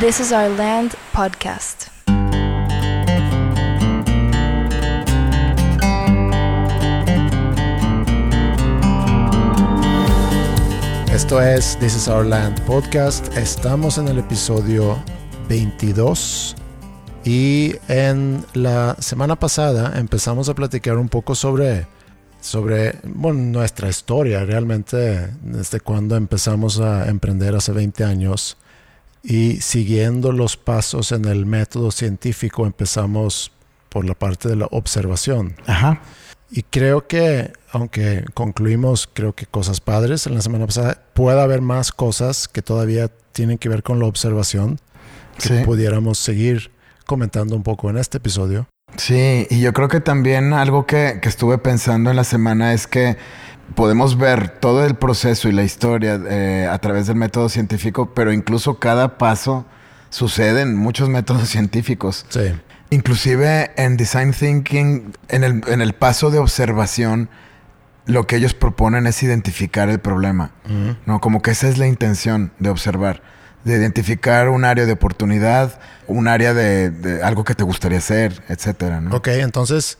[0.00, 1.88] This is Our Land podcast.
[11.12, 13.36] Esto es This is Our Land podcast.
[13.36, 14.96] Estamos en el episodio
[15.50, 16.56] 22
[17.26, 21.86] y en la semana pasada empezamos a platicar un poco sobre
[22.40, 28.56] sobre nuestra historia realmente desde cuando empezamos a emprender hace 20 años
[29.22, 33.52] y siguiendo los pasos en el método científico empezamos
[33.88, 35.56] por la parte de la observación.
[35.66, 36.00] Ajá.
[36.50, 41.60] Y creo que, aunque concluimos, creo que cosas padres en la semana pasada, puede haber
[41.60, 44.80] más cosas que todavía tienen que ver con la observación
[45.38, 45.64] que Sí.
[45.64, 46.70] pudiéramos seguir
[47.06, 48.66] comentando un poco en este episodio.
[48.96, 52.88] Sí, y yo creo que también algo que, que estuve pensando en la semana es
[52.88, 53.16] que
[53.74, 58.32] podemos ver todo el proceso y la historia eh, a través del método científico, pero
[58.32, 59.66] incluso cada paso
[60.10, 62.26] sucede en muchos métodos científicos.
[62.28, 62.52] Sí,
[62.92, 67.30] Inclusive en Design Thinking, en el, en el paso de observación,
[68.06, 70.50] lo que ellos proponen es identificar el problema.
[71.06, 71.20] ¿no?
[71.20, 73.22] Como que esa es la intención de observar,
[73.62, 78.42] de identificar un área de oportunidad, un área de, de algo que te gustaría hacer,
[78.48, 79.00] etcétera.
[79.00, 79.14] ¿no?
[79.14, 79.98] Ok, entonces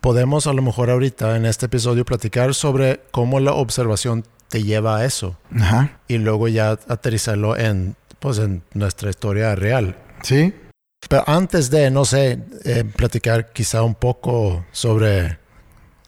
[0.00, 4.98] podemos a lo mejor ahorita en este episodio platicar sobre cómo la observación te lleva
[4.98, 5.98] a eso Ajá.
[6.08, 9.96] y luego ya aterrizarlo en, pues, en nuestra historia real.
[10.22, 10.54] Sí.
[11.08, 15.38] Pero antes de, no sé, eh, platicar quizá un poco sobre,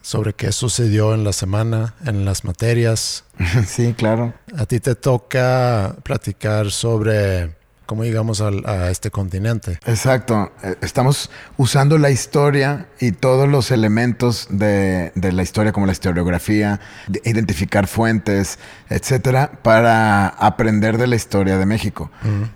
[0.02, 3.24] sobre qué sucedió en la semana, en las materias,
[3.66, 4.34] sí, claro.
[4.56, 7.54] a ti te toca platicar sobre
[7.86, 9.78] cómo llegamos al- a este continente.
[9.86, 10.52] Exacto.
[10.62, 15.92] Eh, Estamos usando la historia y todos los elementos de, de la historia, como la
[15.92, 22.10] historiografía, de identificar fuentes, etcétera, para aprender de la historia de México.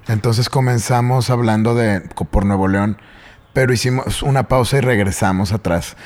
[0.09, 2.99] Entonces comenzamos hablando de por Nuevo León,
[3.53, 5.97] pero hicimos una pausa y regresamos atrás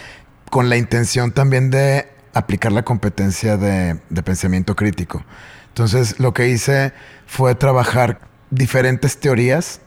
[0.50, 5.25] con la intención también de aplicar la competencia de, de pensamiento crítico.
[5.69, 6.92] Entonces, lo que hice
[7.26, 9.80] fue trabajar diferentes teorías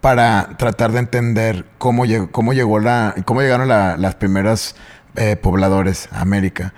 [0.00, 4.76] para tratar de entender cómo, llegó, cómo, llegó la, cómo llegaron la- las primeras
[5.16, 6.74] eh, pobladores a América.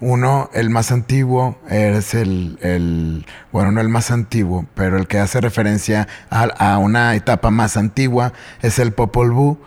[0.00, 5.18] Uno, el más antiguo, es el, el- bueno, no el más antiguo, pero el que
[5.20, 8.32] hace referencia a, a una etapa más antigua,
[8.62, 9.58] es el Popol Vuh,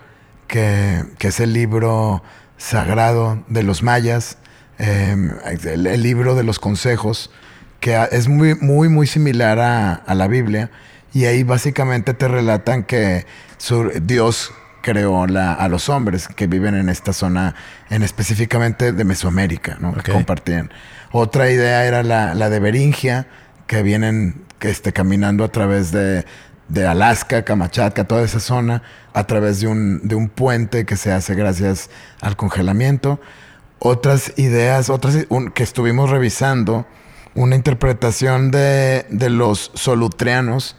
[0.47, 2.21] que, que es el libro
[2.57, 4.37] sagrado de los mayas,
[4.77, 5.15] eh,
[5.63, 7.31] el, el libro de los consejos,
[7.79, 10.69] que es muy, muy, muy similar a, a la Biblia.
[11.15, 13.25] Y ahí básicamente te relatan que
[13.57, 17.55] su- Dios creó la- a los hombres que viven en esta zona,
[17.89, 19.93] en específicamente de Mesoamérica, ¿no?
[19.93, 20.71] Que compartían.
[21.13, 23.27] Otra idea era la, la de Beringia,
[23.65, 26.25] que vienen que este, caminando a través de,
[26.67, 28.83] de Alaska, Kamchatka, toda esa zona,
[29.13, 31.89] a través de un, de un puente que se hace gracias
[32.19, 33.21] al congelamiento.
[33.79, 36.85] Otras ideas, otras un- que estuvimos revisando,
[37.35, 40.75] una interpretación de, de los solutrianos,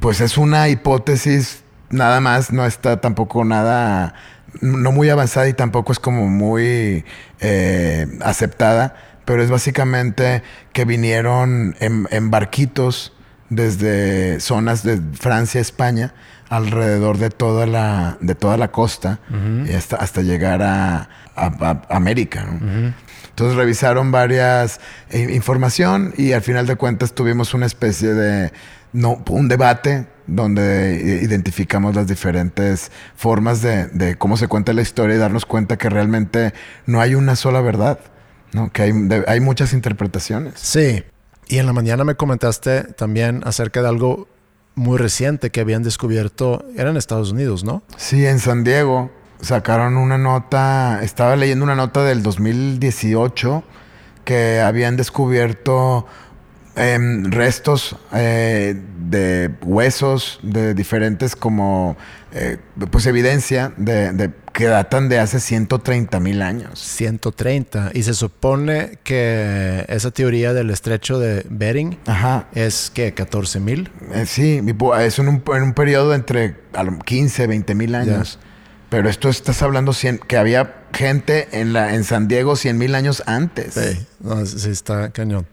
[0.00, 4.14] pues es una hipótesis nada más, no está tampoco nada,
[4.60, 7.04] no muy avanzada y tampoco es como muy
[7.40, 13.12] eh, aceptada, pero es básicamente que vinieron en, en barquitos
[13.50, 16.14] desde zonas de Francia, España,
[16.48, 19.20] alrededor de toda la, de toda la costa,
[19.66, 22.44] y hasta, hasta llegar a, a- a América.
[22.44, 22.92] ¿no?
[23.30, 28.52] Entonces revisaron varias eh, información y al final de cuentas tuvimos una especie de
[28.94, 34.80] no, un debate donde i- identificamos las diferentes formas de, de cómo se cuenta la
[34.80, 36.54] historia y darnos cuenta que realmente
[36.86, 37.98] no hay una sola verdad,
[38.54, 38.72] ¿no?
[38.72, 40.54] que hay, de- hay muchas interpretaciones.
[40.56, 41.04] Sí,
[41.46, 44.26] y en la mañana me comentaste también acerca de algo
[44.76, 47.82] muy reciente que habían descubierto, era en Estados Unidos, ¿no?
[47.98, 53.62] Sí, en San Diego sacaron una nota, estaba leyendo una nota del 2018
[54.24, 56.06] que habían descubierto
[56.76, 58.74] em, restos eh,
[59.08, 61.96] de huesos de diferentes como
[62.32, 62.58] eh,
[62.90, 66.78] pues evidencia de, de- que datan de hace 130 mil años.
[66.80, 67.90] 130.
[67.92, 72.46] Y se supone que esa teoría del estrecho de Bering Ajá.
[72.54, 73.90] es que 14 mil.
[74.12, 74.62] Eh, sí,
[75.00, 78.38] es en un, en un periodo entre a lo- 15, 20 mil años.
[78.90, 82.94] Pero esto estás hablando cien- que había gente en, la, en San Diego 100 mil
[82.94, 83.74] años antes.
[83.74, 85.46] Sí, no, sí está cañón.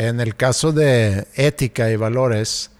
[0.00, 2.70] En el caso de ética y valores,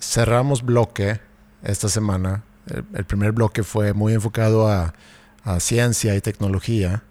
[0.00, 1.18] cerramos bloque
[1.64, 2.44] esta semana.
[2.70, 4.94] El, el primer bloque fue muy enfocado a,
[5.42, 7.02] a ciencia y tecnología.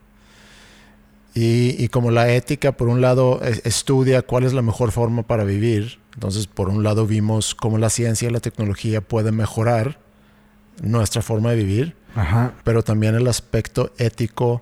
[1.36, 5.24] Y, y como la ética, por un lado, es- estudia cuál es la mejor forma
[5.24, 10.00] para vivir, entonces, por un lado, vimos cómo la ciencia y la tecnología pueden mejorar
[10.82, 12.54] nuestra forma de vivir, Ajá.
[12.64, 14.62] pero también el aspecto ético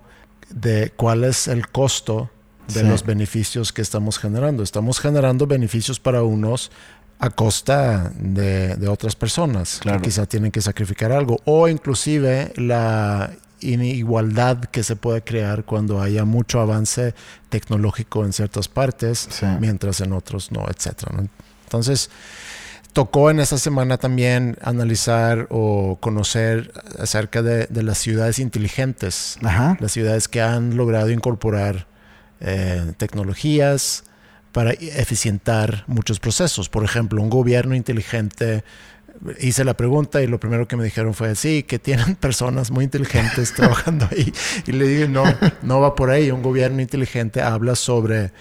[0.50, 2.28] de cuál es el costo
[2.68, 2.86] de Sí.
[2.86, 4.62] los beneficios que estamos generando.
[4.62, 6.70] Estamos generando beneficios para unos
[7.18, 9.98] a costa de, de otras personas Claro.
[10.00, 13.30] que quizá tienen que sacrificar algo o inclusive la
[13.60, 17.14] inigualdad que se puede crear cuando haya mucho avance
[17.48, 19.46] tecnológico en ciertas partes Sí.
[19.60, 21.12] mientras en otros no, etcétera.
[21.16, 21.28] ¿no?
[21.64, 22.10] Entonces,
[22.92, 29.76] tocó en esta semana también analizar o conocer acerca de, de las ciudades inteligentes, Ajá.
[29.80, 31.86] las ciudades que han logrado incorporar
[32.40, 34.04] eh, tecnologías
[34.52, 36.68] para eficientar muchos procesos.
[36.68, 38.64] Por ejemplo, un gobierno inteligente.
[39.40, 42.84] Hice la pregunta y lo primero que me dijeron fue, sí, que tienen personas muy
[42.84, 44.32] inteligentes trabajando ahí.
[44.66, 45.24] Y le dije, no,
[45.62, 46.30] no va por ahí.
[46.30, 48.32] Un gobierno inteligente habla sobre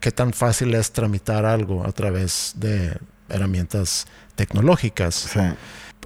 [0.00, 2.96] qué tan fácil es tramitar algo a través de
[3.28, 5.40] herramientas tecnológicas Sí.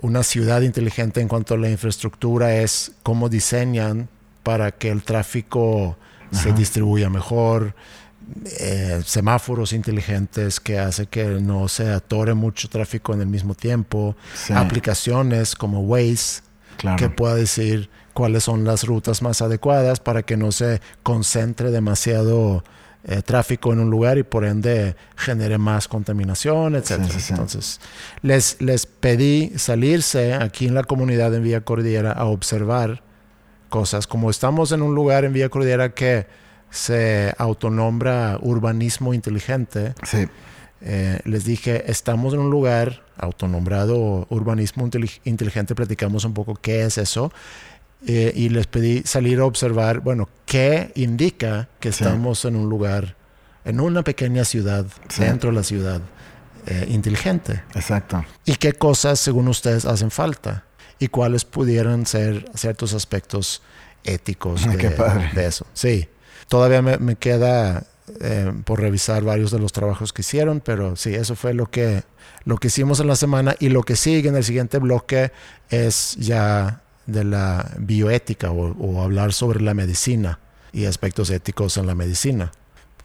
[0.03, 4.09] una ciudad inteligente en cuanto a la infraestructura es cómo diseñan
[4.43, 5.97] para que el tráfico
[6.33, 7.75] se distribuya mejor,
[8.61, 14.17] eh, semáforos inteligentes que hace que no se atore mucho tráfico en el mismo tiempo,
[14.35, 14.53] Sí.
[14.53, 16.43] aplicaciones como Waze
[16.77, 16.97] Claro.
[16.99, 22.65] que pueda decir cuáles son las rutas más adecuadas para que no se concentre demasiado
[23.09, 27.03] eh, tráfico en un lugar y por ende genere más contaminación, etc.
[27.05, 27.33] Sí, sí, sí.
[27.35, 27.81] Entonces,
[28.23, 33.05] les, les pedí salirse aquí en la comunidad en Villa Cordillera a observar
[33.77, 34.07] cosas.
[34.07, 36.27] Como estamos en un lugar en Villa Cordillera que
[36.71, 40.27] se autonombra urbanismo inteligente, Sí.
[40.81, 46.85] eh, les dije, estamos en un lugar autonombrado urbanismo inteli- inteligente, platicamos un poco qué
[46.85, 47.31] es eso.
[48.07, 52.05] eh, y les pedí salir a observar, bueno, qué indica que Sí.
[52.05, 53.17] estamos en un lugar,
[53.65, 55.23] en una pequeña ciudad, Sí.
[55.23, 56.01] dentro de la ciudad,
[56.67, 57.63] eh, inteligente.
[57.75, 58.23] Exacto.
[58.45, 60.65] Y qué cosas, según ustedes, hacen falta.
[60.99, 63.63] Y cuáles pudieran ser ciertos aspectos
[64.05, 65.31] éticos de, Qué padre.
[65.35, 65.67] de eso.
[65.75, 66.09] Sí.
[66.49, 67.85] Todavía me, me queda
[68.21, 72.05] eh, por revisar varios de los trabajos que hicieron, pero sí, eso fue lo que,
[72.45, 73.57] lo que hicimos en la semana.
[73.59, 75.33] Y lo que sigue en el siguiente bloque
[75.71, 80.39] es ya de la bioética o, o hablar sobre la medicina
[80.73, 82.53] y aspectos éticos en la medicina,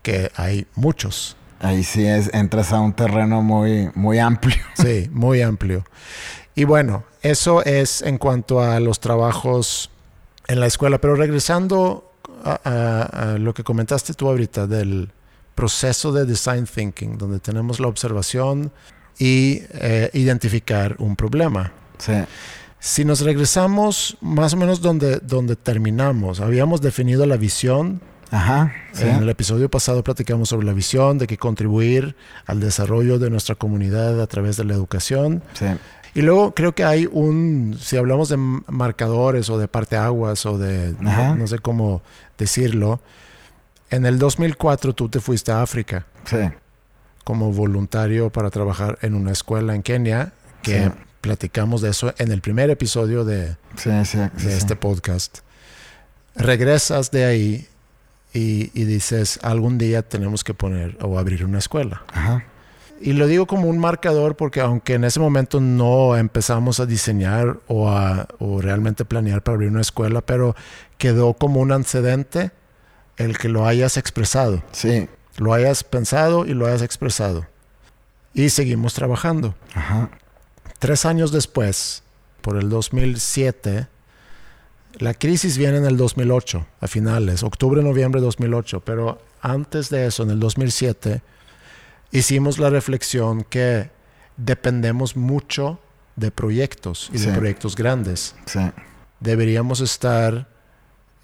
[0.02, 1.36] que hay muchos.
[1.60, 4.58] Ahí sí es, entras a un terreno muy, muy amplio.
[4.76, 5.86] Sí, muy amplio.
[6.56, 9.90] Y bueno, eso es en cuanto a los trabajos
[10.48, 12.12] en la escuela, pero regresando
[12.44, 15.10] a, a- a lo que comentaste tú ahorita del
[15.56, 18.72] proceso de design thinking, donde tenemos la observación
[19.20, 21.72] y eh, identificar un problema.
[22.00, 22.14] Sí.
[22.80, 28.02] Si nos regresamos más o menos donde, donde terminamos, habíamos definido la visión,
[28.32, 28.74] Ajá.
[28.94, 29.04] Sí.
[29.04, 32.16] en el episodio pasado platicamos sobre la visión, de que contribuir
[32.48, 35.44] al desarrollo de nuestra comunidad a través de la educación.
[35.54, 35.66] Sí.
[36.14, 40.94] Y luego creo que hay un, si hablamos de marcadores o de parteaguas o de,
[41.06, 41.36] Ajá.
[41.36, 42.02] no sé cómo
[42.38, 43.00] decirlo,
[43.90, 46.38] en el 2004 tú te fuiste a África Sí.
[47.24, 50.92] como voluntario para trabajar en una escuela en Kenia, que Sí.
[51.22, 53.90] platicamos de eso en el primer episodio de, Sí,
[54.50, 55.40] este podcast.
[56.36, 57.68] Regresas de ahí
[58.34, 62.04] y, y dices, algún día tenemos que poner o abrir una escuela.
[62.14, 62.46] Ajá.
[63.02, 67.58] Y lo digo como un marcador porque aunque en ese momento no empezamos a diseñar
[67.68, 70.56] o, a, o realmente planear para abrir una escuela, pero
[70.98, 72.52] quedó como un antecedente
[73.18, 75.08] el que lo hayas expresado, Sí.
[75.38, 77.48] lo hayas pensado y lo hayas expresado.
[78.34, 79.56] Y seguimos trabajando.
[79.74, 80.10] Ajá.
[80.80, 82.04] Tres años después,
[82.42, 83.88] por el 2007,
[85.00, 90.06] la crisis viene en el 2008, a finales, octubre, noviembre de 2008, pero antes de
[90.08, 91.22] eso, en el 2007,
[92.12, 93.90] hicimos la reflexión que
[94.38, 95.80] dependemos mucho
[96.16, 97.28] de proyectos y Sí.
[97.28, 98.36] de proyectos grandes.
[98.46, 98.60] Sí.
[99.20, 100.48] Deberíamos estar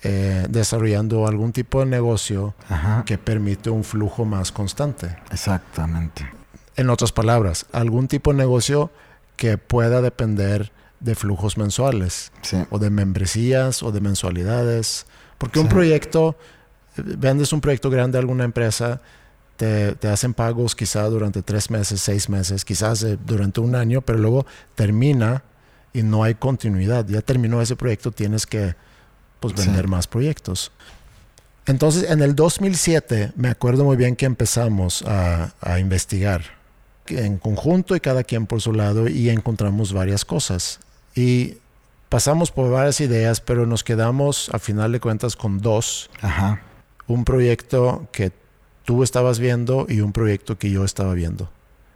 [0.04, 3.04] eh, desarrollando algún tipo de negocio Ajá.
[3.04, 5.18] que permite un flujo más constante.
[5.32, 6.30] Exactamente.
[6.76, 8.92] En otras palabras, algún tipo de negocio
[9.38, 12.58] que pueda depender de flujos mensuales Sí.
[12.70, 15.08] o de membresías o de mensualidades.
[15.40, 16.38] Porque un proyecto,
[16.96, 19.02] eh, vendes un proyecto grande a alguna empresa,
[19.58, 24.02] te, te hacen pagos quizá durante tres meses, seis meses, quizás eh, durante un año,
[24.02, 24.46] pero luego
[24.76, 25.44] termina
[25.94, 27.06] y no hay continuidad.
[27.08, 28.76] Ya terminó ese proyecto, tienes que
[29.40, 29.66] pues, Sí.
[29.68, 30.72] vender más proyectos.
[31.66, 36.42] Entonces, en el 2007, me acuerdo muy bien que empezamos a, a investigar
[37.08, 40.80] en conjunto y cada quien por su lado y encontramos varias cosas.
[41.16, 41.58] Y
[42.10, 46.10] pasamos por varias ideas, pero nos quedamos a final de cuentas con dos.
[46.22, 46.62] Ajá.
[47.08, 48.32] un proyecto que
[48.88, 51.50] tú estabas viendo y un proyecto que yo estaba viendo.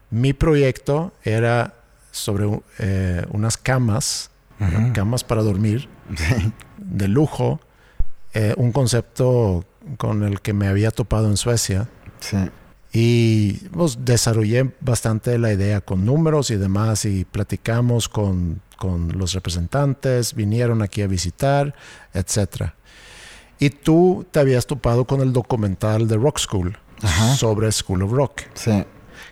[0.09, 1.73] Mi proyecto era
[2.11, 4.29] sobre eh, unas camas,
[4.93, 5.87] camas para dormir,
[6.77, 7.61] de lujo,
[8.33, 9.63] eh, un concepto
[9.95, 11.87] con el que me había topado en Suecia.
[12.19, 12.37] Sí.
[12.91, 19.31] Y pues, desarrollé bastante la idea con números y demás y platicamos con, con los
[19.31, 21.73] representantes, vinieron aquí a visitar,
[22.13, 22.73] etc.
[23.61, 27.35] Y tú te habías topado con el documental de Rock School Ajá.
[27.35, 28.41] sobre School of Rock.
[28.55, 28.83] Sí.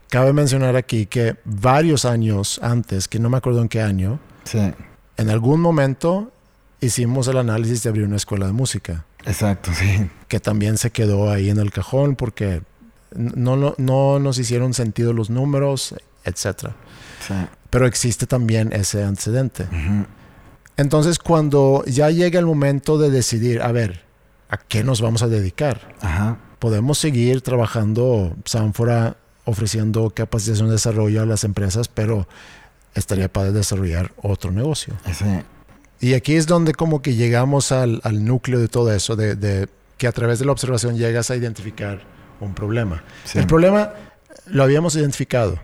[0.07, 4.71] Cabe mencionar aquí que varios años antes, que no me acuerdo en qué año, Sí.
[5.17, 6.31] en algún momento
[6.79, 10.09] hicimos el análisis de abrir una escuela de música Exacto, sí.
[10.27, 12.61] que también se quedó ahí en el cajón porque
[13.15, 16.69] no, no, no nos hicieron sentido los números, etc.
[17.27, 17.33] Sí.
[17.71, 19.67] Pero existe también ese antecedente.
[20.77, 24.03] Entonces, cuando ya llega el momento de decidir, a ver,
[24.49, 25.95] ¿a qué nos vamos a dedicar?
[26.01, 26.37] Ajá.
[26.59, 29.15] Podemos seguir trabajando Sanfora
[29.45, 32.27] ofreciendo capacitación de desarrollo a las empresas, pero
[32.93, 34.95] estaría padre desarrollar otro negocio.
[35.13, 35.25] Sí.
[36.01, 39.67] Y aquí es donde como que llegamos al, al núcleo de todo eso, de, de
[39.97, 42.01] que a través de la observación llegas a identificar
[42.39, 43.03] un problema.
[43.25, 43.39] Sí.
[43.39, 43.93] El problema
[44.45, 45.59] lo habíamos identificado.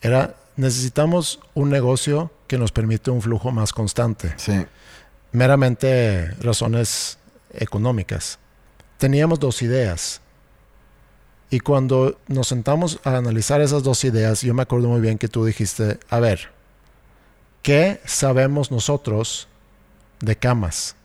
[0.00, 4.34] Era, necesitamos un negocio que nos permite un flujo más constante.
[4.36, 4.66] Sí.
[5.32, 7.18] Meramente razones
[7.54, 8.38] económicas.
[8.98, 10.20] Teníamos dos ideas.
[11.50, 15.28] Y cuando nos sentamos a analizar esas dos ideas, yo me acuerdo muy bien que
[15.28, 16.50] tú dijiste, a ver,
[17.62, 19.48] ¿qué sabemos nosotros
[20.20, 20.96] de camas,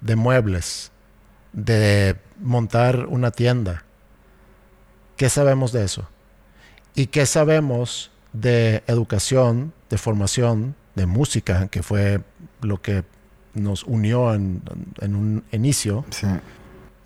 [0.00, 0.92] de muebles,
[1.52, 3.84] de montar una tienda?
[5.16, 6.08] ¿Qué sabemos de eso?
[6.94, 12.20] ¿Y qué sabemos de educación, de formación, de música, que fue
[12.60, 13.04] lo que
[13.54, 14.62] nos unió en,
[15.00, 16.04] en un inicio?
[16.10, 16.26] Sí.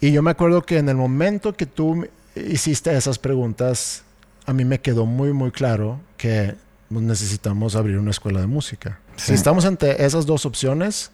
[0.01, 4.05] Y yo me acuerdo que en el momento que tú hiciste esas preguntas,
[4.47, 6.55] a mí me quedó muy, muy claro que
[6.91, 9.01] necesitamos abrir una escuela de música.
[9.17, 9.27] Sí.
[9.27, 11.11] Si estamos entre esas dos opciones,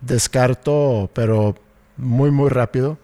[0.00, 1.56] descarto, pero
[1.96, 2.98] muy, muy rápido,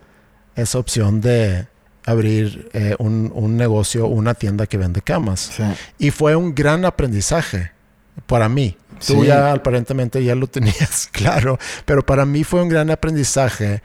[0.55, 1.67] esa opción de
[2.05, 5.53] abrir eh, un, un negocio, una tienda que vende camas.
[5.57, 5.63] Sí.
[5.99, 7.71] Y fue un gran aprendizaje
[8.27, 8.77] para mí.
[9.07, 13.83] Tú ya aparentemente ya lo tenías claro, pero para mí fue un gran aprendizaje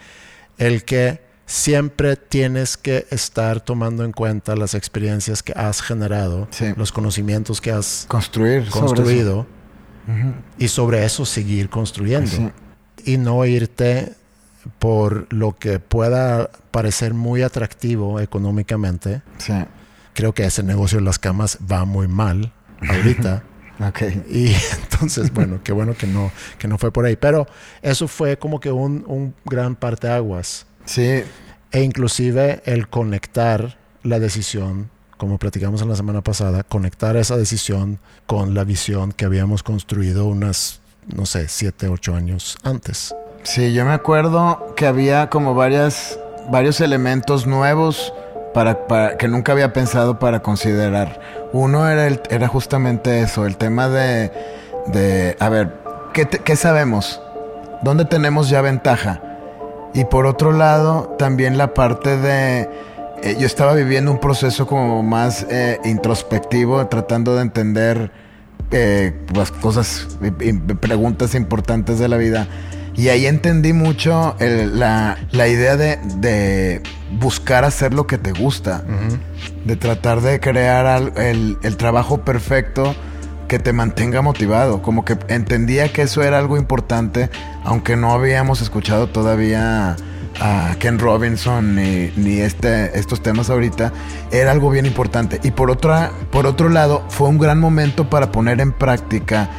[0.57, 6.65] el que siempre tienes que estar tomando en cuenta las experiencias que has generado, Sí.
[6.75, 8.65] los conocimientos que has Construir.
[8.65, 8.79] sobre eso.
[8.79, 9.47] construido
[10.57, 12.49] y sobre eso seguir construyendo Sí.
[13.05, 14.13] y no irte
[14.79, 19.21] por lo que pueda parecer muy atractivo económicamente.
[19.37, 19.53] Sí.
[20.13, 22.51] Creo que ese negocio de las camas va muy mal
[22.87, 23.43] ahorita.
[23.79, 24.01] Ok.
[24.29, 27.15] Y entonces, bueno, qué bueno que no, que no fue por ahí.
[27.15, 27.47] Pero
[27.81, 30.65] eso fue como que un, un gran parteaguas.
[30.85, 31.23] Sí.
[31.71, 37.99] E inclusive el conectar la decisión, como platicamos en la semana pasada, conectar esa decisión
[38.25, 43.13] con la visión que habíamos construido unas, no sé, siete, ocho años antes.
[43.43, 46.19] Sí, yo me acuerdo que había como varias,
[46.49, 48.13] varios elementos nuevos
[48.57, 51.19] para, para- que nunca había pensado para considerar.
[51.53, 54.31] Uno era, el, era justamente eso, el tema de,
[54.87, 55.73] de a ver,
[56.11, 57.21] ¿qué, te- qué sabemos?
[57.83, 59.21] ¿Dónde tenemos ya ventaja?
[59.93, 62.61] Y por otro lado, también la parte de...
[63.21, 68.09] eh, yo estaba viviendo un proceso como más eh, introspectivo, tratando de entender
[68.71, 70.07] eh, las cosas
[70.41, 72.47] y, y preguntas importantes de la vida.
[72.97, 76.81] Y ahí entendí mucho el- la, la idea de, de
[77.19, 78.83] buscar hacer lo que te gusta,
[79.65, 82.95] de tratar de crear al- el, el trabajo perfecto
[83.47, 84.81] que te mantenga motivado.
[84.81, 87.29] Como que entendía que eso era algo importante,
[87.63, 89.95] aunque no habíamos escuchado todavía
[90.39, 93.93] a Ken Robinson ni, ni este, estos temas ahorita,
[94.31, 95.39] era algo bien importante.
[95.43, 99.49] Y por, otra, por otro lado, fue un gran momento para poner en práctica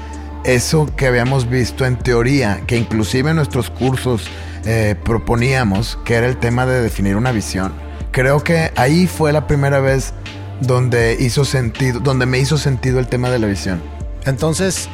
[0.44, 4.26] eso que habíamos visto en teoría, que inclusive en nuestros cursos
[4.64, 7.72] eh, proponíamos, que era el tema de definir una visión.
[8.10, 10.12] Creo que ahí fue la primera vez
[10.60, 13.80] donde hizo sentido, donde me hizo sentido el tema de la visión.
[14.24, 14.88] Entonces,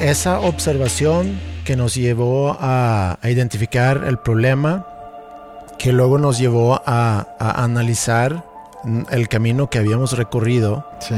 [0.00, 4.86] esa observación que nos llevó a, a identificar el problema,
[5.78, 8.44] que luego nos llevó a, a analizar
[9.10, 11.14] el camino que habíamos recorrido Sí.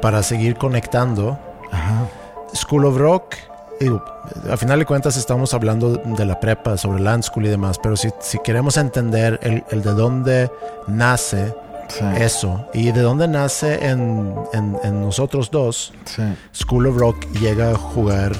[0.00, 1.38] para seguir conectando.
[1.72, 2.06] Ajá.
[2.54, 3.34] School of Rock,
[3.80, 4.04] digo,
[4.50, 7.96] a final de cuentas estamos hablando de la prepa, sobre Land School y demás, pero
[7.96, 10.50] si, si queremos entender el, el de dónde
[10.86, 11.54] nace
[11.88, 12.04] Sí.
[12.18, 16.22] eso y de dónde nace en, en- en nosotros dos, Sí.
[16.52, 18.32] School of Rock llega a jugar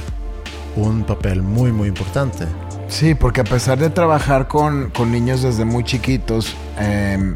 [0.76, 2.44] un papel muy muy importante.
[2.88, 7.34] Sí, porque a pesar de trabajar con, con niños desde muy chiquitos, eh,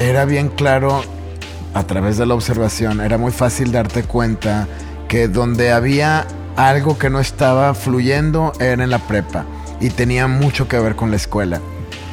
[0.00, 1.02] era bien claro
[1.74, 4.66] a través de la observación, era muy fácil darte cuenta
[5.14, 9.44] que donde había algo que no estaba fluyendo era en la prepa
[9.80, 11.60] y tenía mucho que ver con la escuela.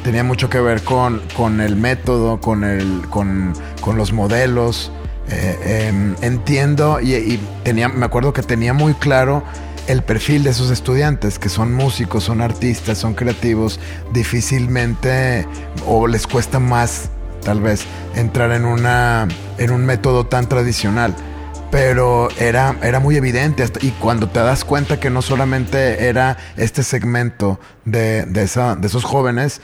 [0.04, 4.92] Tenía mucho que ver con, con el método, con, el, con, con los modelos.
[5.28, 9.42] Eh, em, entiendo y, y tenía, me acuerdo que tenía muy claro
[9.88, 13.80] el perfil de esos estudiantes, que son músicos, son artistas, son creativos,
[14.12, 15.44] difícilmente
[15.88, 17.10] o les cuesta más
[17.44, 19.26] tal vez entrar en, una,
[19.58, 21.16] en un método tan tradicional.
[21.72, 26.36] Pero era, era muy evidente hasta- y cuando te das cuenta que no solamente era
[26.58, 29.62] este segmento de, de, esa- de esos jóvenes,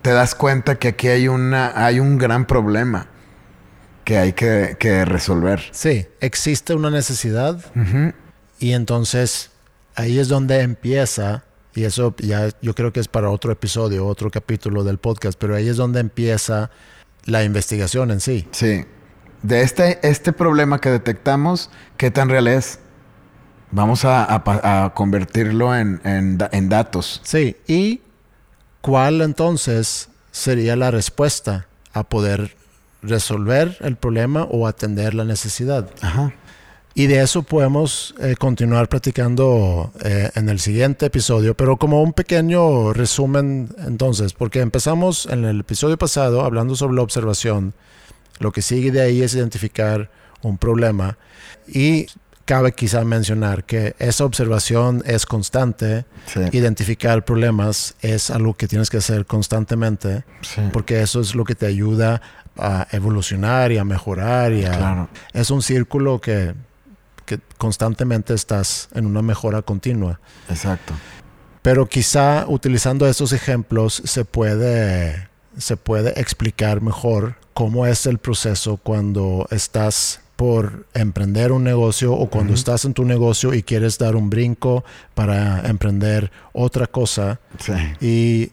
[0.00, 3.08] te das cuenta que aquí hay, una, hay un gran problema
[4.04, 5.60] que hay que, que resolver.
[5.70, 7.62] Sí, existe una necesidad
[8.58, 9.50] y entonces
[9.96, 14.30] ahí es donde empieza, y eso ya yo creo que es para otro episodio, otro
[14.30, 16.70] capítulo del podcast, pero ahí es donde empieza
[17.26, 18.48] la investigación en sí.
[18.50, 18.86] Sí.
[19.42, 22.78] De este, este problema que detectamos, ¿qué tan real es?
[23.70, 27.20] Vamos a, a pa- a convertirlo en, en datos.
[27.24, 28.00] Sí, y
[28.80, 32.56] cuál entonces sería la respuesta a poder
[33.02, 35.88] resolver el problema o atender la necesidad.
[36.02, 36.32] Ajá.
[36.92, 42.12] Y de eso podemos eh, continuar platicando eh, en el siguiente episodio, pero como un
[42.12, 47.72] pequeño resumen entonces, porque empezamos en el episodio pasado hablando sobre la observación,
[48.40, 50.10] lo que sigue de ahí es identificar
[50.42, 51.16] un problema
[51.68, 52.06] y
[52.46, 56.40] cabe quizá mencionar que esa observación es constante, Sí.
[56.50, 60.60] identificar problemas es algo que tienes que hacer constantemente, sí.
[60.72, 62.20] porque eso es lo que te ayuda
[62.58, 65.08] a evolucionar y a mejorar y a, Claro.
[65.32, 66.54] es un círculo que,
[67.24, 70.18] que constantemente estás en una mejora continua.
[70.48, 70.92] Exacto.
[71.62, 75.28] Pero quizá utilizando estos ejemplos se puede,
[75.58, 82.30] se puede explicar mejor cómo es el proceso cuando estás por emprender un negocio o
[82.30, 87.72] cuando estás en tu negocio y quieres dar un brinco para emprender otra cosa Sí.
[88.00, 88.52] y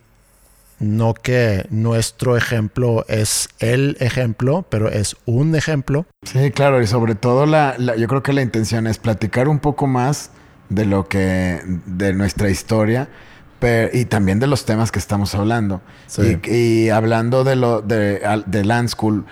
[0.79, 6.05] no que nuestro ejemplo es el ejemplo, pero es un ejemplo.
[6.23, 6.81] Sí, claro.
[6.83, 10.29] Y sobre todo, la, la- yo creo que la intención es platicar un poco más
[10.69, 13.07] de lo que, de nuestra historia.
[13.93, 15.81] Y también de los temas que estamos hablando.
[16.07, 16.39] Sí.
[16.43, 19.25] Y, y hablando de lo de, de Land School,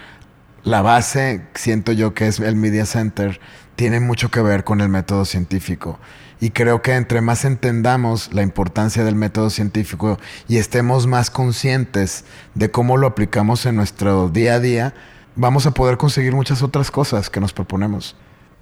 [0.64, 3.40] la base, siento yo que es el Media Center,
[3.76, 6.00] tiene mucho que ver con el método científico.
[6.42, 12.26] Y creo que entre más entendamos la importancia del método científico y estemos más conscientes
[12.56, 14.94] de cómo lo aplicamos en nuestro día a día,
[15.36, 18.16] vamos a poder conseguir muchas otras cosas que nos proponemos.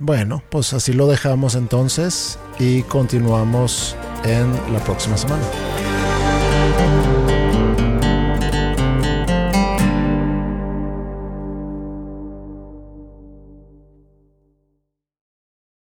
[0.06, 5.42] Bueno, pues así lo dejamos entonces y continuamos en la próxima semana.